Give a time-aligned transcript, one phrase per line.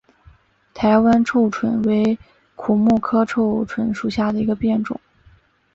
[0.73, 2.17] 台湾臭椿为
[2.55, 4.99] 苦木科臭椿属下的一个变种。